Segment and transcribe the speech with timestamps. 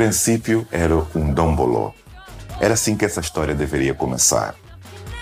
[0.00, 1.92] princípio era um domboló.
[2.58, 4.54] Era assim que essa história deveria começar.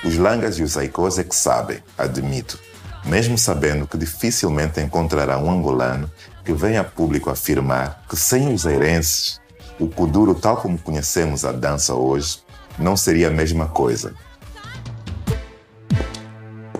[0.04, 2.56] Os langas e os aicós é que sabem, admito,
[3.04, 6.08] mesmo sabendo que dificilmente encontrará um angolano
[6.44, 9.40] que venha a público afirmar que sem os airenses,
[9.80, 12.38] o kuduro tal como conhecemos a dança hoje
[12.78, 14.14] não seria a mesma coisa.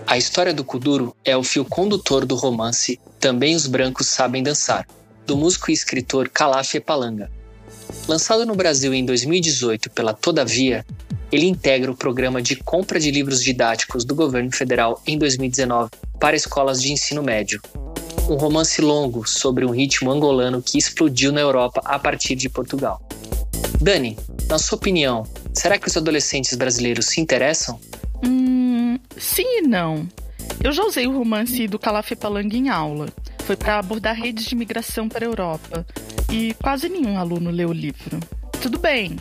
[0.07, 4.87] A história do kuduro é o fio condutor do romance Também os Brancos Sabem Dançar,
[5.25, 7.29] do músico e escritor Calaf Epalanga.
[8.09, 10.83] Lançado no Brasil em 2018 pela Todavia,
[11.31, 16.35] ele integra o programa de compra de livros didáticos do governo federal em 2019 para
[16.35, 17.61] escolas de ensino médio.
[18.27, 22.99] Um romance longo sobre um ritmo angolano que explodiu na Europa a partir de Portugal.
[23.79, 25.21] Dani, na sua opinião,
[25.53, 27.79] será que os adolescentes brasileiros se interessam?
[28.25, 30.09] Hum, sim e não.
[30.63, 33.05] Eu já usei o romance do Calaf Palanga em aula.
[33.45, 35.85] Foi para abordar redes de migração para a Europa.
[36.31, 38.19] E quase nenhum aluno leu o livro.
[38.61, 39.17] Tudo bem,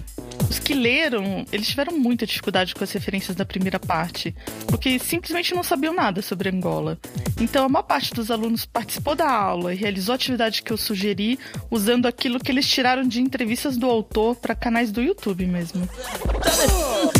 [0.51, 4.34] os que leram, eles tiveram muita dificuldade com as referências da primeira parte,
[4.67, 6.98] porque simplesmente não sabiam nada sobre Angola.
[7.41, 10.77] Então a maior parte dos alunos participou da aula e realizou a atividade que eu
[10.77, 11.39] sugeri
[11.70, 15.89] usando aquilo que eles tiraram de entrevistas do autor para canais do YouTube mesmo.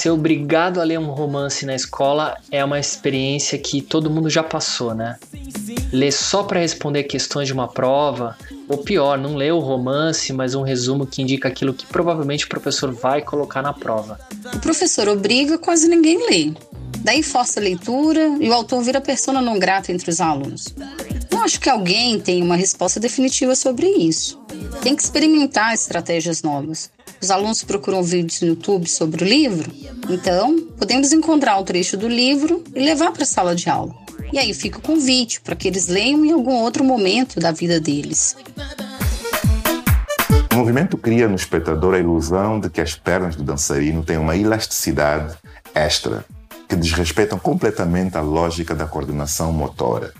[0.00, 4.42] ser obrigado a ler um romance na escola é uma experiência que todo mundo já
[4.42, 5.18] passou, né?
[5.92, 8.34] Ler só para responder questões de uma prova,
[8.66, 12.48] ou pior, não ler o romance, mas um resumo que indica aquilo que provavelmente o
[12.48, 14.18] professor vai colocar na prova.
[14.54, 16.54] O professor obriga, quase ninguém lê.
[17.00, 20.74] Daí força a leitura e o autor vira persona não grata entre os alunos.
[21.30, 24.40] Não acho que alguém tenha uma resposta definitiva sobre isso.
[24.82, 26.90] Tem que experimentar estratégias novas.
[27.22, 29.70] Os alunos procuram vídeos no YouTube sobre o livro,
[30.08, 33.94] então podemos encontrar um trecho do livro e levar para a sala de aula.
[34.32, 37.78] E aí fica o convite para que eles leiam em algum outro momento da vida
[37.78, 38.34] deles.
[40.50, 44.34] O movimento cria no espectador a ilusão de que as pernas do dançarino têm uma
[44.34, 45.36] elasticidade
[45.74, 46.24] extra,
[46.66, 50.14] que desrespeitam completamente a lógica da coordenação motora.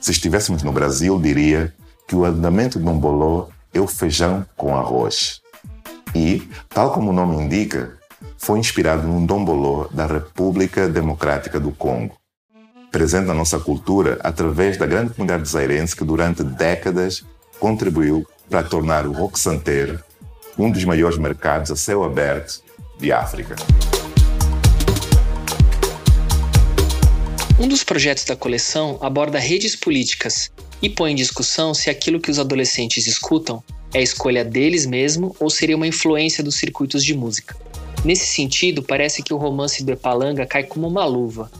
[0.00, 1.72] Se estivéssemos no Brasil, diria
[2.08, 5.40] que o andamento de um bolô é o feijão com arroz
[6.16, 7.98] e, tal como o nome indica,
[8.38, 12.16] foi inspirado num dombolô da República Democrática do Congo,
[12.90, 17.22] presente na nossa cultura através da grande comunidade zairense que durante décadas
[17.60, 20.02] contribuiu para tornar o rock santeiro
[20.58, 22.62] um dos maiores mercados a céu aberto
[22.98, 23.54] de África.
[27.60, 30.50] Um dos projetos da coleção aborda redes políticas
[30.80, 33.62] e põe em discussão se aquilo que os adolescentes escutam
[33.96, 37.56] é escolha deles mesmo ou seria uma influência dos circuitos de música?
[38.04, 41.50] Nesse sentido, parece que o romance do Epalanga cai como uma luva.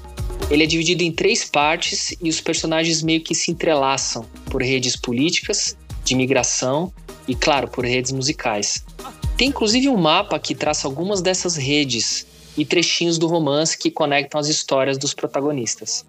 [0.50, 4.96] Ele é dividido em três partes e os personagens meio que se entrelaçam por redes
[4.96, 6.92] políticas, de migração
[7.26, 8.84] e, claro, por redes musicais.
[9.38, 14.38] Tem inclusive um mapa que traça algumas dessas redes e trechinhos do romance que conectam
[14.38, 16.04] as histórias dos protagonistas.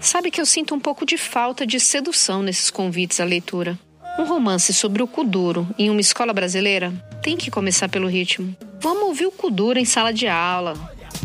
[0.00, 3.78] Sabe que eu sinto um pouco de falta de sedução nesses convites à leitura.
[4.18, 6.92] Um romance sobre o Kuduro em uma escola brasileira
[7.22, 8.52] tem que começar pelo ritmo.
[8.80, 10.74] Vamos ouvir o Kuduro em sala de aula.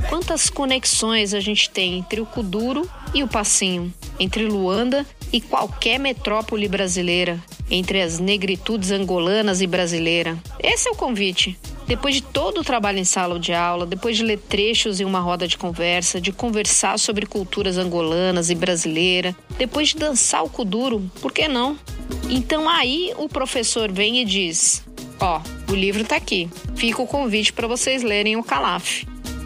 [0.09, 5.97] Quantas conexões a gente tem entre o Kuduro e o Passinho, entre Luanda e qualquer
[5.97, 10.37] metrópole brasileira, entre as negritudes angolanas e brasileira.
[10.59, 11.57] Esse é o convite.
[11.87, 15.19] Depois de todo o trabalho em sala de aula, depois de ler trechos em uma
[15.19, 21.11] roda de conversa, de conversar sobre culturas angolanas e brasileira, depois de dançar o kuduro,
[21.21, 21.77] por que não?
[22.29, 24.83] Então aí o professor vem e diz:
[25.19, 26.49] Ó, oh, o livro tá aqui.
[26.75, 29.03] Fica o convite para vocês lerem o Calaf.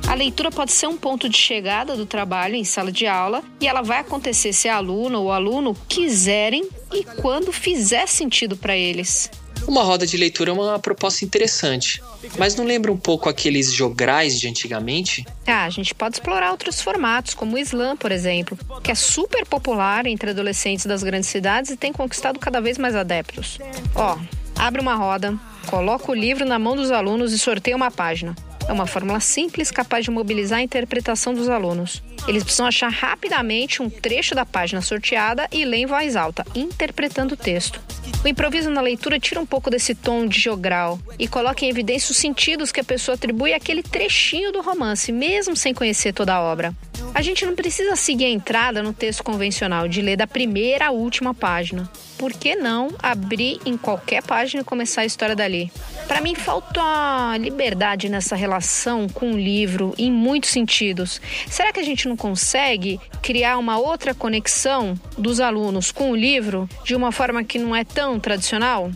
[0.07, 3.67] A leitura pode ser um ponto de chegada do trabalho em sala de aula e
[3.67, 9.29] ela vai acontecer se a aluna ou aluno quiserem e quando fizer sentido para eles.
[9.67, 12.01] Uma roda de leitura é uma proposta interessante,
[12.37, 15.25] mas não lembra um pouco aqueles jograis de antigamente?
[15.45, 19.45] Ah, a gente pode explorar outros formatos, como o slam, por exemplo, que é super
[19.45, 23.59] popular entre adolescentes das grandes cidades e tem conquistado cada vez mais adeptos.
[23.93, 24.17] Ó,
[24.55, 28.33] abre uma roda, coloca o livro na mão dos alunos e sorteia uma página.
[28.69, 32.01] É uma fórmula simples capaz de mobilizar a interpretação dos alunos.
[32.25, 37.33] Eles precisam achar rapidamente um trecho da página sorteada e ler em voz alta, interpretando
[37.33, 37.81] o texto.
[38.23, 42.11] O improviso na leitura tira um pouco desse tom de jogral e coloca em evidência
[42.11, 46.41] os sentidos que a pessoa atribui àquele trechinho do romance, mesmo sem conhecer toda a
[46.41, 46.73] obra.
[47.13, 50.91] A gente não precisa seguir a entrada no texto convencional de ler da primeira à
[50.91, 51.89] última página.
[52.17, 55.71] Por que não abrir em qualquer página e começar a história dali?
[56.07, 61.21] Para mim, falta liberdade nessa relação com o livro em muitos sentidos.
[61.47, 66.67] Será que a gente não consegue criar uma outra conexão dos alunos com o livro
[66.83, 68.91] de uma forma que não é tão tradicional?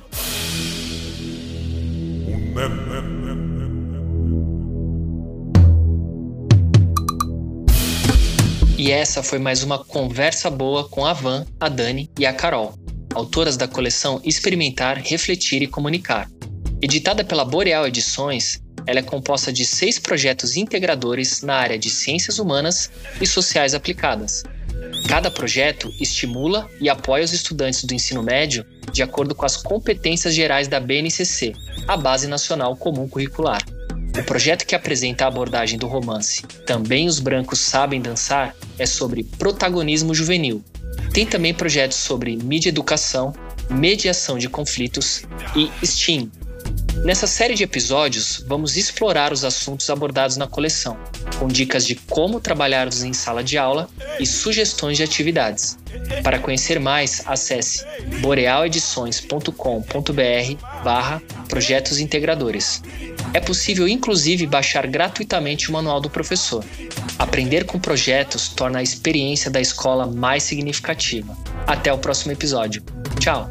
[8.77, 12.75] E essa foi mais uma conversa boa com a Van, a Dani e a Carol,
[13.15, 16.29] autoras da coleção Experimentar, Refletir e Comunicar.
[16.79, 22.37] Editada pela Boreal Edições, ela é composta de seis projetos integradores na área de ciências
[22.37, 24.43] humanas e sociais aplicadas.
[25.07, 30.33] Cada projeto estimula e apoia os estudantes do ensino médio de acordo com as competências
[30.33, 31.53] gerais da BNCC,
[31.87, 33.61] a Base Nacional Comum Curricular.
[34.17, 39.23] O projeto que apresenta a abordagem do romance Também os Brancos Sabem Dançar é sobre
[39.23, 40.61] protagonismo juvenil.
[41.13, 43.33] Tem também projetos sobre mídia educação,
[43.69, 45.23] mediação de conflitos
[45.55, 46.29] e STEAM.
[47.03, 50.97] Nessa série de episódios, vamos explorar os assuntos abordados na coleção,
[51.39, 53.89] com dicas de como trabalhá-los em sala de aula
[54.19, 55.79] e sugestões de atividades.
[56.23, 57.83] Para conhecer mais, acesse
[58.21, 62.83] borealedições.com.br barra projetos integradores.
[63.33, 66.63] É possível, inclusive, baixar gratuitamente o manual do professor.
[67.17, 71.35] Aprender com projetos torna a experiência da escola mais significativa.
[71.65, 72.83] Até o próximo episódio.
[73.19, 73.49] Tchau!